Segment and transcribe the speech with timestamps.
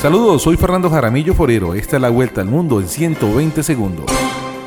[0.00, 1.74] Saludos, soy Fernando Jaramillo Forero.
[1.74, 4.04] Esta es la vuelta al mundo en 120 segundos.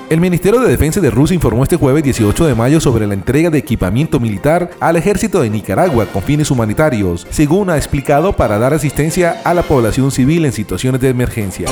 [0.10, 3.52] El Ministerio de Defensa de Rusia informó este jueves 18 de mayo sobre la entrega
[3.52, 8.74] de equipamiento militar al ejército de Nicaragua con fines humanitarios, según ha explicado para dar
[8.74, 11.70] asistencia a la población civil en situaciones de emergencia.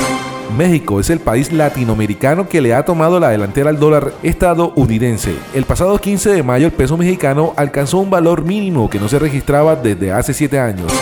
[0.56, 5.34] México es el país latinoamericano que le ha tomado la delantera al dólar estadounidense.
[5.52, 9.18] El pasado 15 de mayo el peso mexicano alcanzó un valor mínimo que no se
[9.18, 10.92] registraba desde hace 7 años.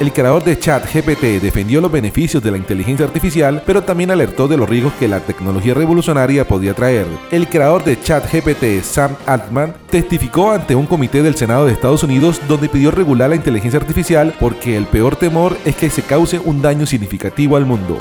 [0.00, 4.56] El creador de ChatGPT defendió los beneficios de la inteligencia artificial, pero también alertó de
[4.56, 7.06] los riesgos que la tecnología revolucionaria podía traer.
[7.32, 12.40] El creador de ChatGPT, Sam Altman, testificó ante un comité del Senado de Estados Unidos
[12.46, 16.62] donde pidió regular la inteligencia artificial porque el peor temor es que se cause un
[16.62, 17.98] daño significativo al mundo.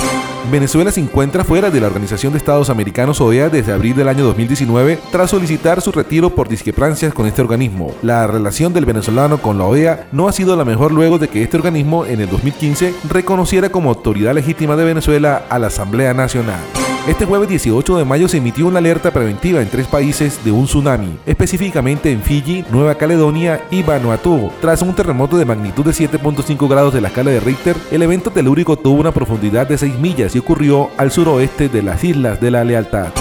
[0.51, 4.23] Venezuela se encuentra fuera de la Organización de Estados Americanos OEA desde abril del año
[4.23, 7.93] 2019 tras solicitar su retiro por discrepancias con este organismo.
[8.01, 11.43] La relación del venezolano con la OEA no ha sido la mejor luego de que
[11.43, 16.86] este organismo en el 2015 reconociera como autoridad legítima de Venezuela a la Asamblea Nacional.
[17.07, 20.65] Este jueves 18 de mayo se emitió una alerta preventiva en tres países de un
[20.65, 24.51] tsunami, específicamente en Fiji, Nueva Caledonia y Vanuatu.
[24.59, 28.29] Tras un terremoto de magnitud de 7.5 grados de la escala de Richter, el evento
[28.29, 32.51] telúrico tuvo una profundidad de 6 millas y ocurrió al suroeste de las Islas de
[32.51, 33.13] la Lealtad.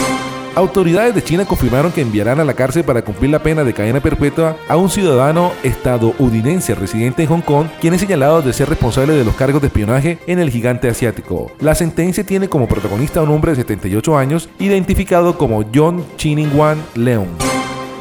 [0.57, 4.01] Autoridades de China confirmaron que enviarán a la cárcel para cumplir la pena de cadena
[4.01, 9.13] perpetua a un ciudadano estadounidense residente en Hong Kong, quien es señalado de ser responsable
[9.13, 11.53] de los cargos de espionaje en el gigante asiático.
[11.61, 16.59] La sentencia tiene como protagonista a un hombre de 78 años, identificado como John Chining
[16.59, 17.46] Wan Leung.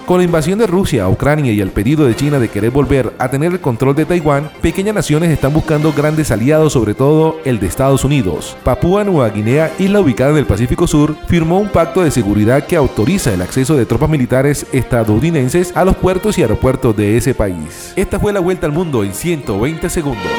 [0.06, 3.14] Con la invasión de Rusia a Ucrania y el pedido de China de querer volver
[3.18, 7.60] a tener el control de Taiwán, pequeñas naciones están buscando grandes aliados, sobre todo el
[7.60, 8.56] de Estados Unidos.
[8.64, 12.76] Papúa Nueva Guinea, isla ubicada en el Pacífico Sur, firmó un pacto de seguridad que
[12.76, 17.94] autoriza el acceso de tropas militares estadounidenses a los puertos y aeropuertos de ese país.
[17.96, 20.32] Esta fue la vuelta al mundo en 120 segundos.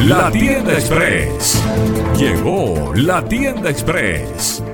[0.00, 1.62] La tienda express.
[2.18, 4.62] Llegó la tienda express.